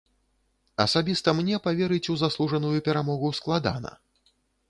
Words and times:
Асабіста 0.85 1.33
мне 1.39 1.59
паверыць 1.67 2.11
у 2.15 2.17
заслужаную 2.23 2.73
перамогу 2.87 3.31
складана. 3.43 3.95